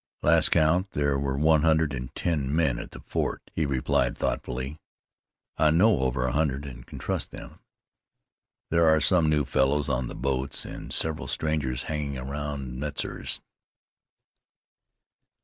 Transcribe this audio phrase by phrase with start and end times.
[0.23, 4.79] "Last count there were one hundred and ten men at the fort," he replied thoughtfully.
[5.59, 7.59] "I know over a hundred, and can trust them.
[8.71, 13.41] There are some new fellows on the boats, and several strangers hanging round Metzar's."